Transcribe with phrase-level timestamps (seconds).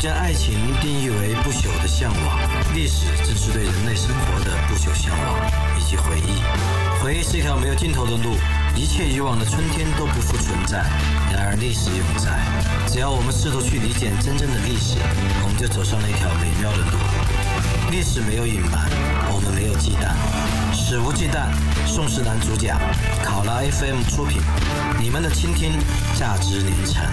[0.00, 2.40] 将爱情定义为不朽的向往，
[2.74, 5.36] 历史正是对人类生活的不朽向往
[5.78, 6.42] 以及回忆。
[7.02, 8.34] 回忆是一条没有尽头的路，
[8.74, 10.78] 一切以往的春天都不复存在。
[11.30, 12.30] 然而历史永在，
[12.88, 14.96] 只要我们试图去理解真正的历史，
[15.44, 16.96] 我们就走上了一条美妙的路。
[17.90, 18.88] 历史没有隐瞒，
[19.30, 20.16] 我们没有忌惮，
[20.72, 21.52] 史无忌惮。
[21.86, 22.80] 宋氏男主讲，
[23.22, 24.40] 考拉 FM 出品，
[24.98, 25.72] 你们的倾听
[26.14, 27.04] 价值连城。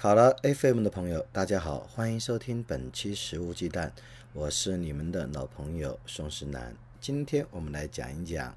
[0.00, 3.92] 考拉 FM 的朋友，大家好，欢迎收听本期《食物鸡蛋》，
[4.32, 6.74] 我是你们的老朋友宋世南。
[7.02, 8.56] 今天我们来讲一讲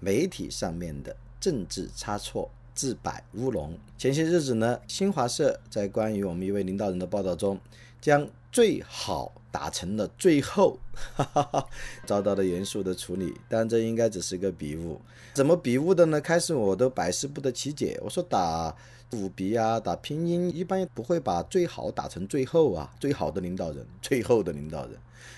[0.00, 3.78] 媒体上面的政治差错、自摆乌龙。
[3.96, 7.60] 前些日子呢，新华社在关于我们一位领导人的报道中，
[8.00, 10.80] 将最好打成了最后，
[11.14, 11.68] 哈哈哈，
[12.04, 13.32] 遭到了严肃的处理。
[13.48, 15.00] 当然，这应该只是个笔误。
[15.34, 16.20] 怎么笔误的呢？
[16.20, 17.96] 开始我都百思不得其解。
[18.02, 18.74] 我说打
[19.14, 22.92] 五笔啊，打拼音，一般不会把最好打成最后啊。
[22.98, 24.96] 最好的领导人， 最后的领导人。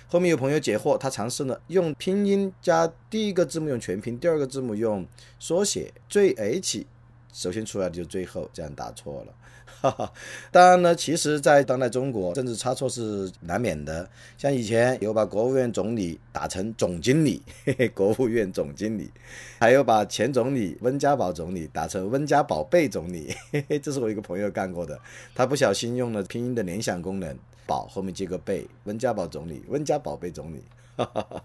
[0.08, 5.06] 后面有朋友解惑，他尝试了用拼音加第一个字母用全拼，第二个字母用
[5.38, 6.86] 缩写，最 H，
[7.32, 9.34] 首先出来的就最后，这样打错了。
[9.80, 10.12] 哈哈，
[10.50, 14.08] 当然呢，其实，在当代中国，政治差错是难免的。
[14.38, 19.10] 像以前有把国务院总理打成总经理，嘿嘿，国务院总经理，
[19.58, 24.98] 还有把前总理温家宝总理打成温家宝贝总理，嘿嘿，这是我一个朋友干过的。
[25.34, 30.64] 他不小心用了拼音的联想功能，宝后面接个贝，温家宝总理，温家宝贝总理。
[30.96, 31.42] 哈哈哈。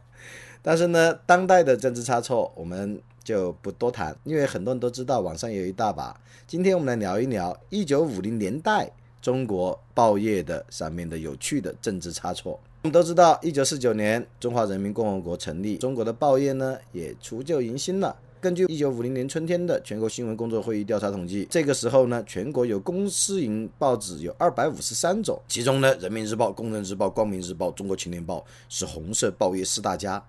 [0.62, 3.02] 但是呢，当代的政治差错，我们。
[3.24, 6.20] 就不多谈，因为很多人都知道，网上有一大把。
[6.48, 8.92] 今天我们来聊一聊一九五零年代
[9.22, 12.60] 中国报业的上面的有趣的政治差错。
[12.84, 18.16] 我们都知道，一九四九年中华人民共和国成立，中国的报业呢也除旧迎新了。
[18.40, 30.24] 根据一九五零年春天的全国新闻工作会议调查统计，这个时候呢，全国有公私营报纸有二百五十三种，其中呢，人民日报、工人日报、光明日报、中国青年报是红色报业四大家。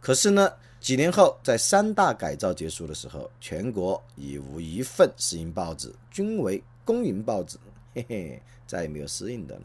[0.00, 0.50] 可是呢？
[0.80, 7.58] 几年后，在三大改造结束的时候，全国已无一份私营报纸，均为公营报纸。
[7.94, 9.62] 嘿嘿，再也没有私营的了。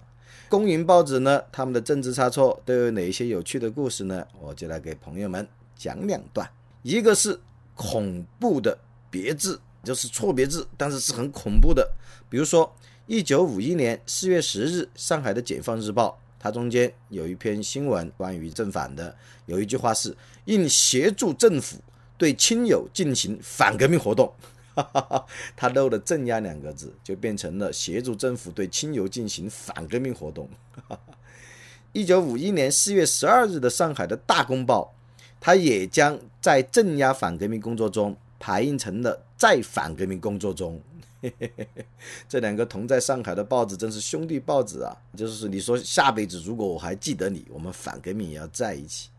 [0.50, 4.26] 公营报纸呢，他们的政治差错都有哪些有趣的故事呢？
[4.42, 6.50] 我就来给朋友们讲两段。
[6.82, 7.40] 一个是
[7.76, 8.78] 恐怖的
[9.10, 11.88] 别字，就是错别字，但是是很恐怖的。
[12.28, 12.76] 比如说，
[13.06, 16.20] 一九五一年四月十日，上海的《解放日报》。
[16.44, 19.16] 它中间有一篇新闻关于正反的，
[19.46, 21.78] 有一句话是应协助政府
[22.18, 24.30] 对亲友进行反革命活动，
[25.56, 30.50] 他漏了镇压两个字，就变成了协助政府对亲友进行反革命活动。
[31.94, 34.94] 一九五一年四月十二日的上海的大公报，
[35.40, 40.82] 它也将在镇压反革命工作中排印成了在反革命工作中。
[42.28, 44.96] 这两个同在上海的报纸真是兄弟报纸啊！
[45.16, 49.10] 就是你说下辈子如果我还记得你，我们反革命也要在一起。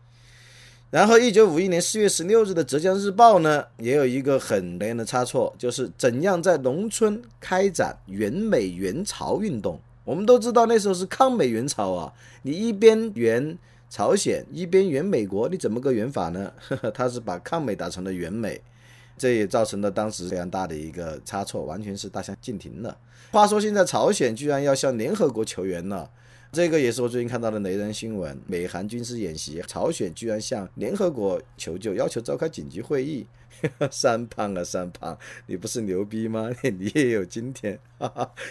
[0.91, 9.79] 然后，一九五一年四月十六日的浙江日报呢，也有一个很严的差错，就是怎样在农村开展援美援朝运动。
[10.03, 13.57] 我们都知道那时候是抗美援朝啊，你一边援
[13.89, 16.53] 朝鲜，一边援美国，你怎么个援法呢？
[16.93, 18.61] 他是把抗美打成了援美。
[19.17, 22.97] 这也造成了当时非常大的一个差错，完全是大相径庭了。
[23.31, 26.09] 话说现在朝鲜居然要向联合国求援了，
[26.51, 28.39] 这个也是我最近看到的雷人新闻。
[28.47, 33.25] 美韩军事演习，朝鲜居然向联合国求救，要求召开紧急会议。
[33.89, 36.49] 三胖啊三胖，你不是牛逼吗？
[36.77, 37.79] 你也有今天，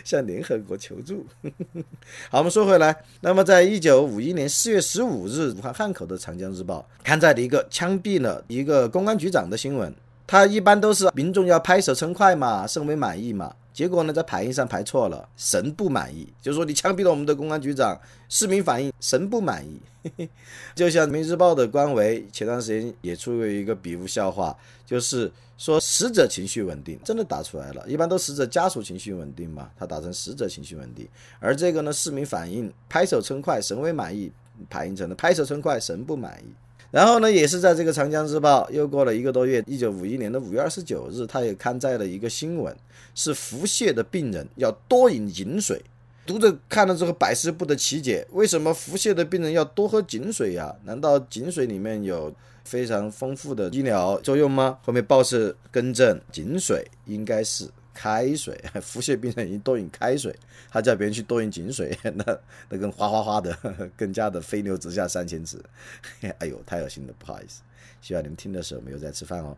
[0.02, 1.26] 向联合国求助。
[2.30, 9.94] 好，我们说回来，那么在一九五一年四月十五日，武汉汉口的长江日报刊载了一个枪毙了一个公安局长的新闻。
[10.26, 13.54] 他一般都是民众要拍手称快嘛，甚为满意嘛。
[13.72, 19.80] 结果呢，在排印上排错了，神不满意，就是说你枪毙了我们的公安局长，市民反映神不满意。
[20.76, 27.84] 就像《人民日报》的官微前段时间也出过一个笔误笑话，就是说死者情绪稳定，真的打出来了。
[27.88, 31.08] 一般都死者家属情绪稳定嘛，他打成死者情绪稳定。
[31.40, 34.30] 而这个呢，市民反映拍手称快，神为满意，
[34.70, 36.52] 排印成了拍手称快，神不满意。
[36.94, 42.72] 然后呢，也是在这个《长江日报》又过了一个多月，一九五一年的五月二十九日，他也刊载了一个新闻，
[43.16, 45.82] 是腹泻的病人要多饮井水。
[46.24, 50.72] 读者看了之后百思不得其解，为什么腹泻的病人要多喝井水呀？
[50.84, 52.32] 难道井水里面有
[52.62, 54.78] 非常丰富的医疗作用吗？
[54.84, 57.68] 后面报是更正，井水应该是。
[57.94, 60.34] 开水，腹泻病人已经多饮开水，
[60.70, 62.38] 他叫别人去多饮井水， 那
[62.68, 63.56] 那跟哗哗哗的，
[63.96, 65.58] 更加的飞流直下三千尺。
[66.40, 67.62] 哎呦，太恶心了，不好意思，
[68.02, 69.56] 希望你们听的时候没有在吃饭哦。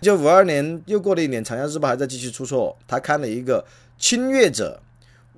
[0.00, 3.64] 一九五二年又过了一年，长江日报还在继续出错，他刊了一个
[3.98, 4.80] 侵略者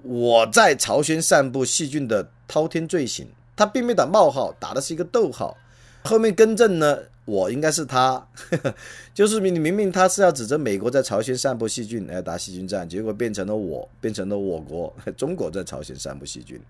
[0.02, 5.56] 我在朝鲜散布细菌的滔天罪行，他并没打冒号，打的是一个逗号，
[6.04, 6.98] 后面更正呢，
[7.30, 8.26] 我应该是他，
[9.14, 16.60] 就是明明明他是要指责美国在朝鲜散布细菌来打细菌战，结果变成了我，变成了我国 中国在朝鲜散布细菌，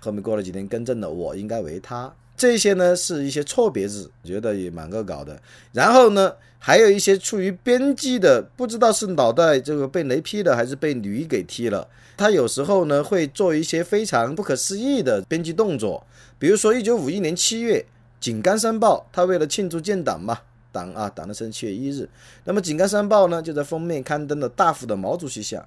[0.00, 2.12] 后面过了几天更正了，我应该为他。
[2.36, 5.40] 这些呢是一些错别字，觉得也蛮恶搞的。
[5.72, 11.86] 然后呢，还有一些处于编辑的，不知道是脑袋这个被雷劈了，还是被驴给踢了。
[12.16, 16.04] 他有时候呢会做一些非常不可思议的编辑动作。
[16.38, 17.78] 比如说，一九五一年七月，
[18.20, 20.38] 《井冈山报》他为了庆祝建党嘛，
[20.70, 22.08] 党啊党的生七月一日，
[22.44, 25.66] 那么《井冈山报》呢就在封面刊登了大幅的毛主席像，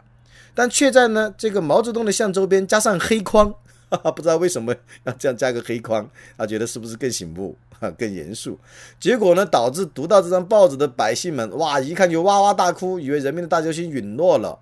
[0.53, 3.53] 但却在呢这个毛泽东的像周边加上黑框。
[3.89, 4.73] 哈 哈不知道为什么
[5.03, 8.57] 要这样加个黑框，他觉得是不是更醒目、哈 更严肃？
[9.00, 14.57] 结果呢，导致读到这张报纸的百姓们，哇，一看就哇哇大哭，以为人民的大救星陨落了。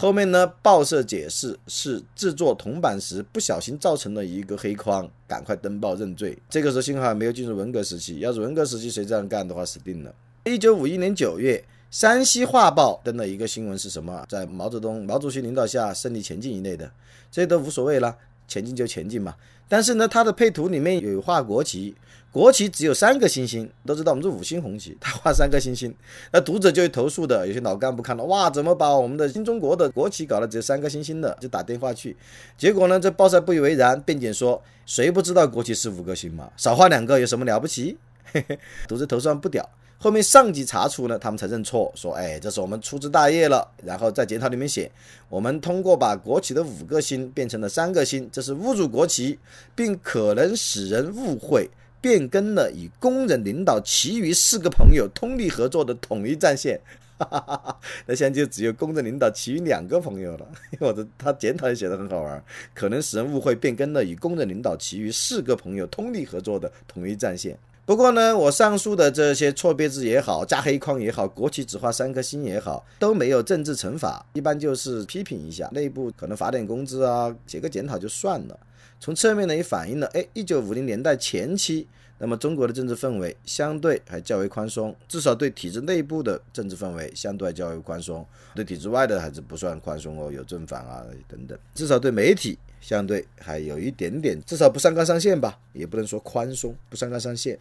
[0.00, 6.38] 后面呢，报社解释是制作铜板时不小心造成了一个黑框，赶快登报认罪。
[6.48, 10.14] 这个时候幸好还没有进入文革时期，要是文革时期谁这样干的话，死定了。
[10.44, 14.24] 一九五一年九月，山西画报登了一个新闻是什么？
[14.26, 16.90] 在毛泽东、毛主席领导下胜利前进一类的，
[17.30, 18.16] 这都无所谓了。
[18.50, 19.36] 前进就前进嘛，
[19.68, 21.94] 但是呢，它的配图里面有画国旗，
[22.32, 25.94] 国旗只有三个星星，都知道我们是五星红旗，他画三个星星，
[26.32, 32.16] 那读者就会投诉的，有些老干部看到，哇，怎么把我们的新中国的国旗搞得只有三个星星的，就打电话去，
[32.58, 37.96] 结果呢，这报社不以为然，辩解说，谁不知道国旗是五个星嘛，少画两个有什么了不起？
[38.32, 38.58] 嘿嘿，
[38.88, 39.68] 读者投诉不屌。
[40.02, 44.90] 后面上级查处呢，他们才认错，说：“哎，这是我们粗枝大叶了。”然后在检讨里面写
[45.28, 49.38] ：“我们通过把国旗的五个星变成了三个星，这是侮辱国旗，
[49.74, 51.68] 并可能使人误会
[52.00, 56.80] 变更了与工人领导其余四个朋友通力合作的统一战线。”
[57.18, 60.48] 哈哈哈哈那现在就只有工人领导其余两个朋友了。
[60.78, 62.42] 我的他检讨也写的很好玩，
[62.72, 67.58] 可能使人误会变更了与工人领导其余四个朋友通力合作的统一战线。
[67.90, 78.56] 不过呢，我上述的这些错别字也好，加黑框也好，国旗只画三颗星也好，都没有政治惩罚，一般就是批评一下，内部可能发点工资啊，写个检讨就算了。
[79.00, 81.88] 从侧面呢也反映了，哎，一九五零年代前期，
[82.18, 97.58] 那么中国的政治氛围相对还较为宽松，至少对体制内部的政治氛围相对较为宽松，对体制外的还是不算宽松哦，有正反啊等等，至少对媒体相对还有一点点，至少不上纲上线吧，也不能说宽松，不上纲上线。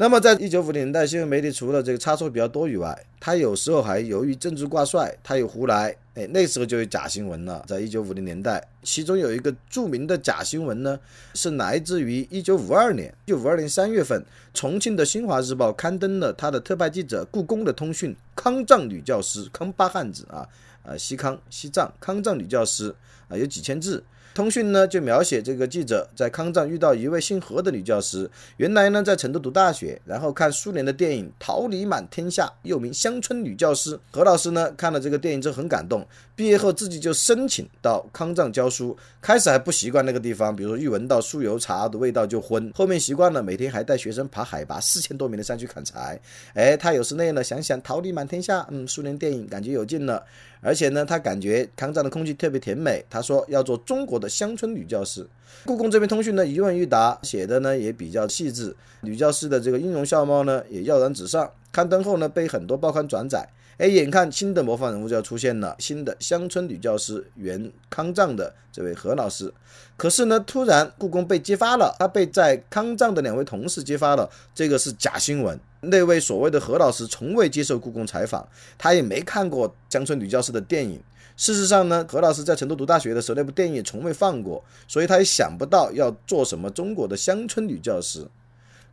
[0.00, 7.64] 那么，在一九五零年代，新闻媒体除了这个差错比较多以外，它有时候还由于政治挂帅，它有胡来，哎，那时候就有假新闻了。
[7.66, 10.96] 在一九五零年代，其中有一个著名的假新闻呢，
[11.34, 13.12] 是来自于一九五二年。
[13.24, 20.46] 一九五二年三月份，重庆的新华日报刊登了他的特派记者故宫的通讯，康藏女教师，康巴汉子啊，
[20.84, 22.94] 呃，西康西藏康藏女教师
[23.26, 24.04] 啊，有几千字。
[24.38, 33.96] 通讯呢，就描写这个记者在康藏遇到一位姓何的女教师，原来呢在成都读大学，然后看苏联的电影《桃李满天下》，又名《乡村女教师》。
[34.12, 36.06] 何老师呢看了这个电影之后很感动，
[36.36, 38.96] 毕业后自己就申请到康藏教书。
[39.20, 46.16] 开始还不习惯那个地方，比如说一闻到酥油茶的味道就昏， 后面习惯了，每天还带学生爬海拔四千多米的山去砍柴。
[46.54, 50.24] 哎，他有时累了，想想《桃李满天下》，嗯，苏联电影感觉有劲了。
[50.60, 53.04] 而且呢，他感觉抗战的空气特别甜美。
[53.08, 55.26] 他说要做中国的乡村女教师。
[55.64, 58.76] 故宫这边通讯呢一问一答，写的呢也比较细致。
[59.02, 61.50] 女教师的这个音容笑貌呢也跃然纸上。
[61.70, 63.48] 刊登后呢被很多报刊转载。
[63.78, 69.54] 哎，眼看新的模范人物就要出现了，新的乡村女教师，原康藏的这位何老师。
[69.96, 75.58] 可是呢，突然故宫被揭发了，他被在康藏的两位同事揭发了，这个是假新闻。
[75.80, 81.00] 那位所谓的何老师从未接受故宫采访，他也没看过乡村女教师的电影。
[81.36, 88.26] 事实上呢，何老师在成都读大学的时候，那部电影从未放过，所以他也想不到要做什么中国的乡村女教师。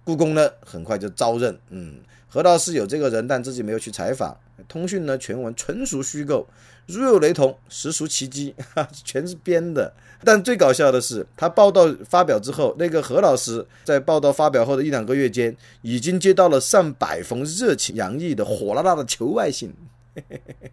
[0.06, 1.96] 故宫呢，很快就招认，嗯，
[2.30, 4.38] 何老师有这个人，但自己没有去采访。
[4.70, 6.48] 通讯呢，全文纯属虚构，
[6.86, 9.92] 如有雷同，实属奇迹，哈 全是编的。
[10.24, 19.74] 但最搞笑的是，他报道发表之后，那个何老师在报道发表后的一两个月间，已经接到了上百封热情洋溢的火辣辣的求爱信。
[20.16, 20.72] 嘿嘿嘿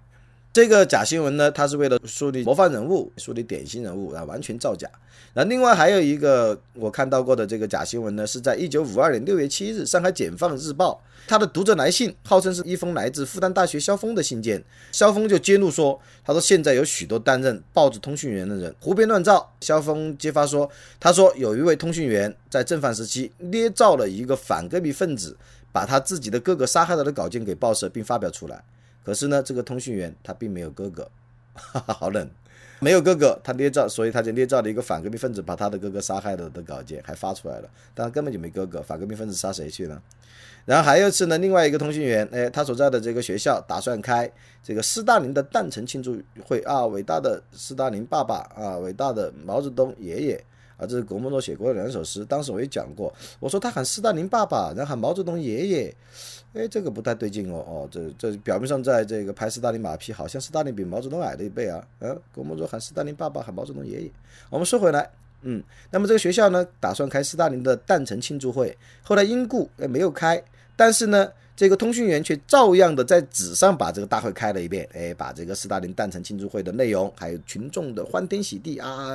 [0.52, 4.86] 这个假新闻呢，它是为了树立模范人物、树立典型人物啊，完全造假。
[5.32, 14.62] 那另外还有一个我看到过的这个假新闻呢，是在一九五二年六月七日，上海解放日报他的读者来信，号称是一封来自复旦大学萧峰的信件。
[14.90, 19.50] 萧峰就揭露说，他说现在有许多担任报纸通讯员的人胡编乱造。
[19.62, 20.68] 萧峰揭发说，
[21.00, 25.34] 他说有一位通讯员在正反时期捏造了一个反革命分子
[25.72, 28.62] 把他自己的哥哥杀害了的稿件给报社，并发表出来。
[29.04, 31.10] 可是呢，这个通讯员他并没有哥哥，
[31.54, 32.28] 哈哈，好冷。
[32.80, 40.02] 没有哥哥，他捏造，所以他就捏造了一个反革命分子把他的哥哥杀害了的稿件，还发出来了，但根本就没哥哥，反革命分子杀谁去呢？
[40.64, 44.28] 然后还有一次呢，另外一个通讯员，哎，他所在的这个学校打算开
[44.64, 50.44] 这个斯大林的诞辰庆祝会啊，伟大的斯大林爸爸啊，伟大的毛泽东爷爷
[50.82, 52.24] 啊，这是郭沫若写过的两首诗。
[52.24, 55.94] 当时我也讲过，我说他喊斯大林爸爸，然后喊毛泽东爷爷，
[56.54, 61.86] 哎，这个不太对劲哦哦，这这表面上在这个拍斯大林马屁，好像斯大林比毛泽东矮了一辈啊。
[62.00, 64.10] 嗯，郭沫若喊斯大林爸爸，喊毛泽东爷爷。
[64.50, 65.08] 我们说回来。
[65.44, 65.60] 嗯，
[65.90, 70.40] 那么这个学校呢，打算开斯大林的诞辰庆祝会，后来因故哎没有开，
[70.82, 79.10] 但是呢，这个通讯员却照样的在纸上把这个大会开了一遍，哎，把这个斯大林诞辰庆祝会的内容，还有群众的欢天喜地啊，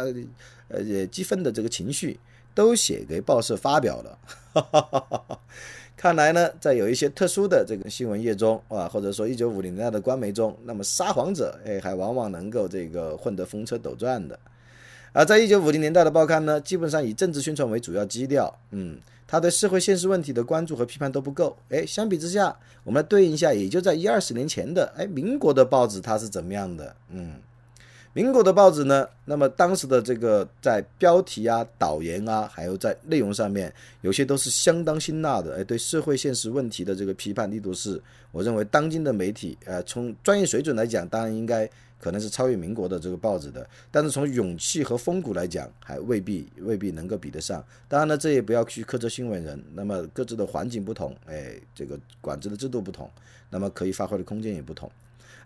[0.70, 2.18] 呃，激愤的这个情绪，
[2.56, 5.38] 都写给报社发表了。
[5.98, 14.40] 看来呢，在有一些特殊的这个新闻业中啊，或者说一九五零年代的官媒中，那么撒谎者哎，还往往能够这个混得风车斗转的。
[15.12, 18.98] 而在一九五零年代的报刊呢，基本上以政治宣传为主要基调，嗯，
[19.28, 21.58] 他对社会现实问题的关注和批判都不够。
[21.70, 26.96] 哎，相比之下，我们来对应一下，也就在一二十年前的，哎，民国的报纸它是怎么样的？
[27.10, 27.36] 嗯，
[28.18, 33.72] 民国的报纸呢，那么当时的这个在标题啊、导言啊，还有在内容上面，
[34.02, 35.58] 有些都是相当辛辣的。
[35.58, 41.70] 哎，对社会现实问题的这个批判力度是，我认为当今的媒体，呃，从专业水准来讲，当然应该。
[42.00, 47.66] 可能是超越民国的这个报纸的，但是从勇气和风骨来讲，还未必未必能够比得上。
[47.88, 49.60] 当然呢，这也不要去苛责新闻人。
[49.74, 53.10] 那么各自的环境不同，哎，这个管制的制度不同，
[53.50, 54.88] 那么可以发挥的空间也不同。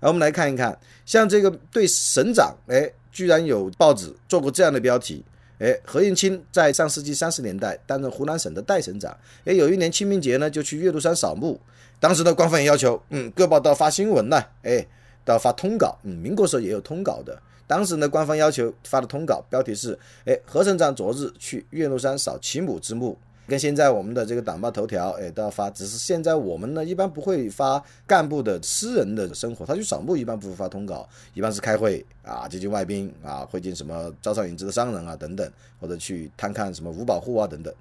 [0.01, 5.23] 而我们来看一看，像这个对省长，哎，居然有报纸做过这样的标题，
[5.59, 11.57] 哎，何应钦在上世纪三十年代担任湖南省的代省长，哎，有一年清明节呢，就去岳麓山扫墓，
[12.01, 14.85] 当时的官方也要求，嗯，各报道发新闻呢，哎。
[15.23, 17.39] 都要发通稿，嗯，民国时候也有通稿的。
[17.67, 23.15] 当时呢，官方要求发的通稿标题是：哎，何省长昨日去岳麓山扫其母之墓。
[23.51, 25.69] 跟现在我们的这个党报头条，哎，都要发。
[25.69, 37.73] 只是现在我们呢，一般不会发干部的私人的生活，他去扫墓一般不会发通稿，一般是开会啊，接见外宾啊，会见什么招商引资的商人啊等等，或者去探看什么五保户啊等等。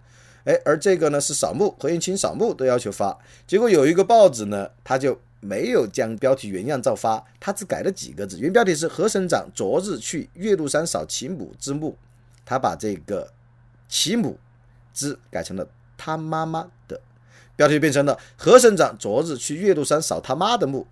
[0.42, 3.16] 哎，而这个呢是扫墓，何应钦扫墓都要求发。
[3.46, 5.16] 结果有一个报纸呢，他就。
[5.42, 8.38] 没有将标题原样照发，他只改了几个字。
[8.38, 11.96] 原标题是何省长昨日去岳麓山扫其母之墓，
[12.44, 13.26] 他把这个
[13.88, 14.38] 其母
[14.92, 15.66] 之改成了
[15.96, 17.00] 他妈妈的。
[17.56, 20.86] 标题变成了何省长昨日去岳麓山扫他妈的墓，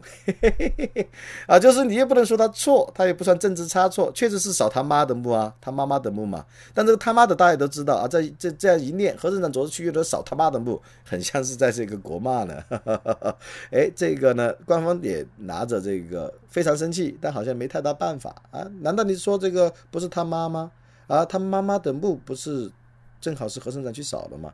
[1.49, 6.45] 啊，就是你也不能说他错，他也不算政治差错，确实是扫他妈的墓啊，他妈妈的墓嘛。
[6.75, 12.63] 但这个他妈的大家都知道啊，在这这样一念，何省长昨日去岳麓扫他妈的墓，很像是在这个国骂呢。
[13.73, 18.61] 哎，这个呢，官方也拿着这个非常生气，但好像没太大办法啊。
[18.83, 20.71] 难道你说这个不是他妈吗？
[21.07, 22.71] 啊，他妈妈的墓不是？
[23.21, 24.53] 正好是何省长区少了嘛，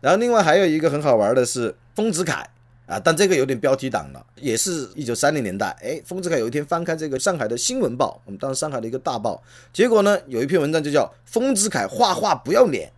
[0.00, 2.48] 然后另外还有一个很好玩的是丰子恺
[2.86, 9.42] 啊，但这个有点标题党了，也是一九三零年代，哎，丰子恺有一天翻开这个上海的新闻报，我们当时上海的一个大报，
[9.72, 12.92] 结果呢有一篇文章就叫丰子恺画画不要脸，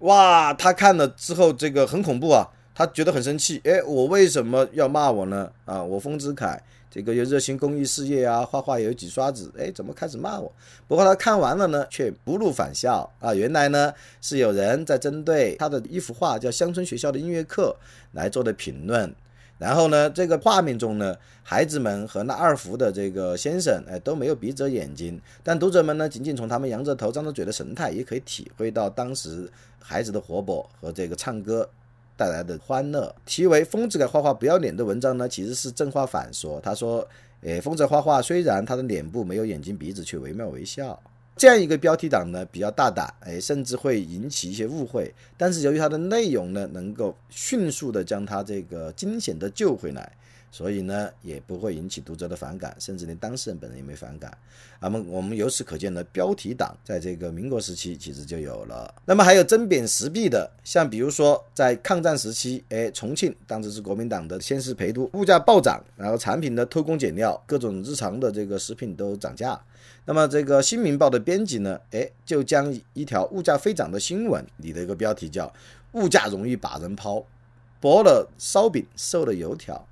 [0.00, 5.50] 哇，他看了之后这个很恐怖啊，他觉得很生气，哎，我为什么要骂我呢？
[5.64, 6.60] 啊，我丰子恺。
[6.90, 10.52] 这个又热心公益事业啊，画画有几刷子，哎，怎么开始骂我？
[10.86, 13.34] 不过他看完了呢，却不露反笑啊。
[13.34, 17.76] 原来呢，是有人在针对他的一幅画，叫《乡村学校的音乐课》
[18.12, 19.12] 来做的评论。
[19.58, 25.20] 然后呢，这个画面中呢，孩子们和那二胡的这个先生，哎，都没有闭着眼睛。
[25.42, 29.50] 但读者们呢，仅仅从他们扬着头、张着嘴的神态，也可以体会到当时
[29.80, 31.68] 孩子的活泼和这个唱歌。
[32.16, 36.60] 带来的欢乐，题为“疯子给画画不要脸”的文章呢，其实是正话反说。
[36.60, 37.06] 他说
[37.42, 40.98] ：“诶，疯子画画虽然他的脸部没有眼睛鼻子，却惟妙惟肖。”
[41.36, 45.12] 这样一个标题党呢，比较大胆，诶，甚至会引起一些误会。
[45.36, 50.12] 但是由于它的内容呢，能够迅速的将他这个惊险的救回来。
[50.54, 54.38] 所以呢，也不会引起读者的反感，甚至连当事人本人也没反感。
[54.80, 58.94] 那么我们由此可见呢，标题党在这个民国时期其实就有了。
[59.04, 69.60] 那么还有针砭时弊的，像比如说在抗战时期，哎，重庆当时是国民党的先是陪都，物价暴涨，然后产品的偷工减料，各种日常的这个食品都涨价。
[70.04, 75.52] 那么这个新民报的编辑呢，哎，就将一条物价飞涨的新闻里的一个标题叫
[75.94, 77.26] “物价容易把人抛”。
[77.84, 79.86] 薄了烧饼，瘦了油条，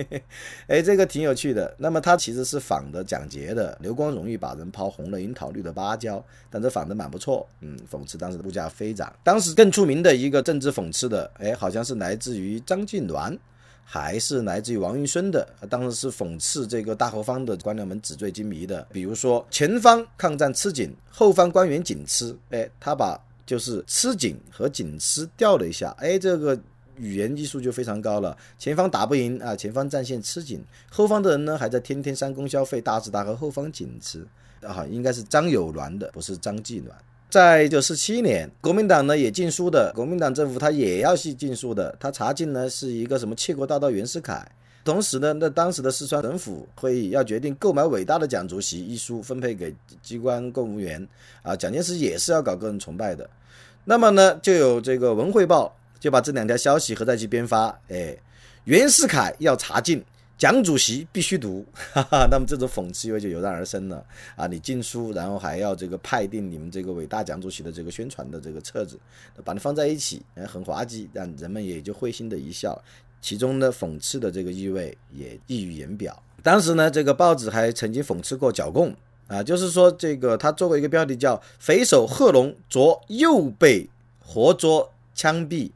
[0.68, 1.74] 哎，这个挺有趣的。
[1.76, 7.46] 那么它其实是仿的蒋捷的“流光容易把人抛，红了樱桃，绿了芭蕉”，但这仿的蛮不错。
[7.60, 9.14] 嗯，讽刺当时的物价飞涨。
[9.22, 13.38] 当时更出名的一个政治讽刺的，哎，好像是来自于张敬鸾
[13.84, 18.86] 还是来自于王云孙的，当时是讽刺这个大后方的官僚们纸醉金迷的。
[18.90, 26.58] 比如说前方抗战吃紧，后方官员紧吃，哎，他把就是吃紧和紧吃调了一下，哎，这个
[26.98, 28.36] 语言艺术就非常高了。
[28.58, 34.26] 前方打不赢啊，前方战线吃紧，后方的人呢还在天天三公消费，大吃大喝，后方紧吃
[34.62, 36.84] 啊，应该是张友鸾的，不是张继鸾。
[37.28, 44.48] 在一九四七年，国民党呢也禁书的，国民党政府他也要去禁书的，他查禁呢是一个什么窃国大盗袁世凯，
[44.84, 51.06] 同时呢，那当时的四川省府会议要决定购买伟大的蒋主席一书分配给机关公务员，
[51.42, 53.28] 啊，蒋介石也是要搞个人崇拜的，
[53.84, 55.76] 那么呢，就有这个文汇报
[56.06, 58.16] 就把这两条消息合在一起编发，哎，
[58.62, 60.04] 袁世凯要查禁。
[60.38, 64.04] 蒋主席必须读，哈哈，那么这种讽刺意味就油然而生了
[64.36, 64.46] 啊！
[64.46, 69.00] 你禁书，然后还要这个派定你们这个伟大蒋主席的这个宣传的这个册子，
[69.42, 72.80] 把它放在一起，哎，很滑稽，但人们也就会心的一笑，
[73.20, 76.22] 其中的讽刺的这个意味也溢于言表。
[76.40, 78.94] 当时呢，这个报纸还曾经讽刺过剿共
[79.26, 83.88] 啊，就是说这个他做过一个标题叫“匪首贺龙着又被
[84.20, 85.72] 活捉枪毙”。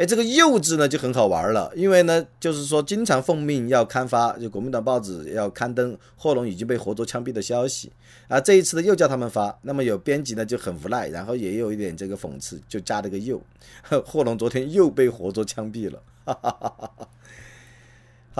[0.00, 7.92] 哎，这个“幼稚呢就很好玩了，因为呢，就是说经常奉命要刊发，就国民党报纸要刊登贺龙已经被活捉枪毙的消息
[8.26, 8.40] 啊。
[8.40, 13.38] 这一次呢又叫他们发，那么有编辑呢就很无奈，然后也有一点这个讽刺，就加了个“又”，
[14.02, 16.02] 贺龙昨天又被活捉枪毙了。
[16.24, 17.08] 哈哈哈哈哈。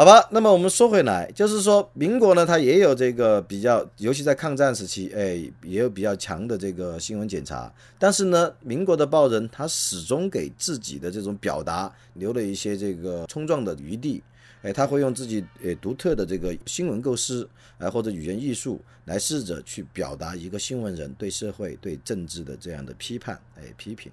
[0.01, 7.71] 好吧，那么我们说回来，就是说民国呢，它也有这个比较，尤其在抗战时期，哎，也有比较强的这个新闻检查。
[7.99, 14.23] 但是呢，民国的报人他始终给自己的这种表达留了一些这个冲撞的余地，
[14.63, 24.11] 哎，他会用自己呃独特的这个新闻构思，哎，或者语言艺术来试着去表达一个新闻人对社会、对政治的这样的批判，哎，批评。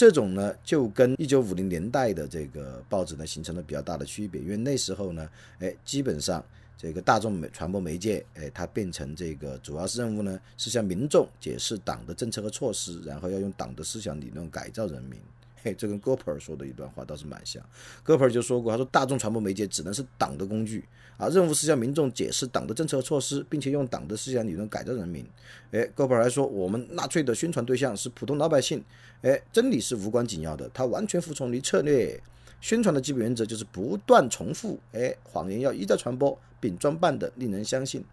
[0.00, 4.40] 这种呢，就跟一九五零年代的这个报纸呢，形成了比较大的区别。
[4.40, 5.28] 因为那时候呢，
[5.58, 6.42] 哎，基本上
[6.74, 15.20] 这个大众媒传播媒介，哎，它变成这个主要任务呢，是向民众解释党的政策和措施，然后要用党的思想理论改造人民。
[15.62, 17.62] 嘿，这跟戈普尔说的一段话倒是蛮像。
[18.02, 20.84] 戈普尔就说过，他说大众传播媒介只能是党的工具
[21.16, 25.26] 啊，任务是向民众解释党的政策和措施，并且用党的思想理论改造人民。
[25.72, 28.82] 哎，戈普尔还说，我们纳粹的宣传对象是普通老百姓。
[29.22, 32.18] 哎，真理是无关紧要的，它完全服从于策略。
[32.62, 38.04] 宣传的基本原则就是不断重复，哎，谎言要一再传播，并装扮的令人相信。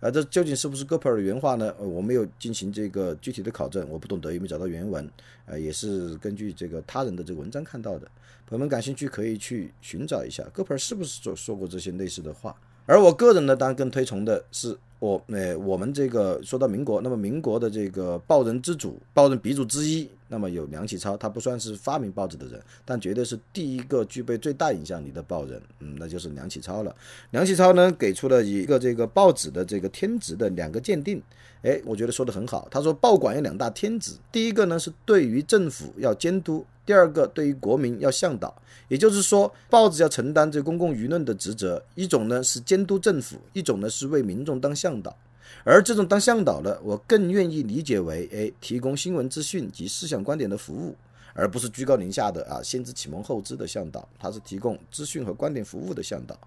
[0.00, 1.74] 啊，这究竟是不是戈普尔的原话呢？
[1.78, 5.08] 呃，我没有进行这个具体的考证，我不懂得有，没有找到原文。
[5.46, 8.06] 呃，也是根据这个他人的这个文章看到的。
[8.46, 12.54] 朋友们感兴趣可以去寻找一下，戈普尔是不是说说过这些类似的话？
[12.86, 14.76] 而我个人呢，当然更推崇的是。
[15.00, 26.94] 我呃，我们这个说到民国，那么民国的这个报人之祖、报人鼻祖之一，那么有梁启超，他不算是发明报纸的人，但绝对是第一个具备最大影响力的报人，嗯，那就是梁启超了。
[27.30, 31.22] 梁启超呢，给出了一个这个报纸的这个天职的两个鉴定，
[31.62, 32.66] 哎，我觉得说的很好。
[32.70, 36.64] 他说，报馆有两大天职，第一个呢是对于政府要监督。
[36.86, 38.54] 第二个，对于国民要向导，
[38.88, 41.82] 也就是说，报纸要承担这公共舆论的职责。
[41.94, 45.16] 一种呢是监督政府，一种呢是为民众当向导。
[45.64, 50.94] 而这种当向导的，我更愿意理解为，哎，提供新闻资讯及思想观点的服务，
[51.32, 54.08] 而不是居高临下的啊，先知启蒙后知的向导。
[54.18, 56.38] 他是提供资讯和观点服务的向导。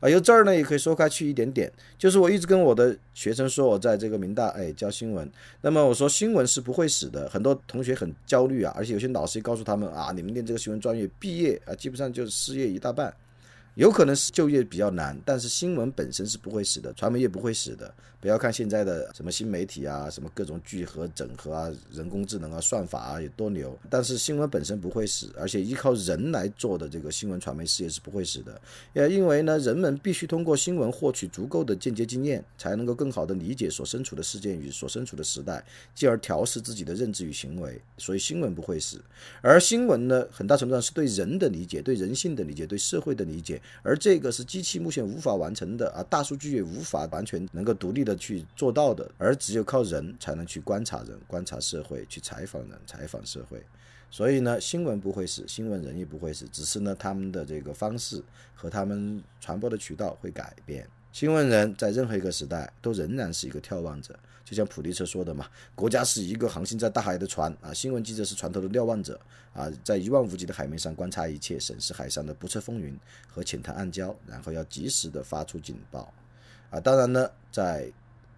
[0.00, 5.30] 啊，由这儿呢也可以说开去一点点，就是我一直跟我的学生说，我在这个民大哎教新闻，
[5.62, 13.14] 那么我说新闻是不会死的，很多同学很焦虑啊，而且有些老师也告诉他们啊，你们念这个新闻专业毕业啊，基本上就是失业一大半。
[13.76, 17.92] 有可能是就业比较难，但是新闻本身是不会死的，传媒业不会死的。
[18.18, 28.58] 不要看现在的什么新媒体啊，什么各种聚合整合啊，人工智能啊，算法啊有多牛，但是新闻本身不会死，而且依靠人来做的这个新闻传媒事业是不会死的。
[28.94, 35.62] 也因为呢，人们必须通过新闻获取足够的间接经验，才能够更好的理解所身处的事件与所身处的时代，
[35.94, 37.78] 进而调试自己的认知与行为。
[37.98, 38.98] 所以新闻不会死，
[39.42, 43.60] 而新闻呢，很大程度上是对人的理解、对人性的理解、对社会的理解。
[43.82, 53.62] 而这个是机器目前无法完成的啊，大数据也无法完全能够独立的去做到的，而只有靠人才能去观察人、观察社会、去采访人、采访社会。
[54.10, 58.22] 所以呢，新闻不会死，新闻人也不会死，只是呢，他们的这个方式
[58.54, 60.88] 和他们传播的渠道会改变。
[61.16, 69.18] 新闻人在任何一个时代都仍然是一个眺望者，就像普利策说的嘛：“国家是一个航行在大海的船啊，新闻记者是船头的瞭望者
[69.54, 72.94] 啊，在一望无际的海面上观察一切，审视海上的不测风云
[73.26, 76.12] 和浅滩暗礁，然后要及时的发出警报
[76.68, 76.78] 啊。
[76.78, 77.90] 当然呢，在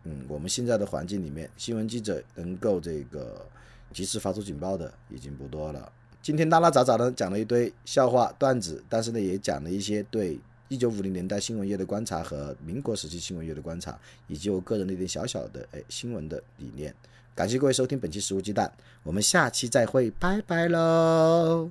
[0.04, 3.44] 嗯我们现在的环境里面，新闻记者能够这个
[3.92, 5.90] 及时发出警报的已经不多了。”
[6.22, 10.38] 今天拉拉杂杂的讲了一堆笑话段子，但是呢，也讲了一些对
[10.68, 16.94] 一九五零年代新闻业的观察和民国时期新闻业的观察，以及我个人的一点小小的哎新闻的理念。
[17.34, 21.70] 感谢各位收听本期食物鸡蛋，我们下期再会，拜拜喽。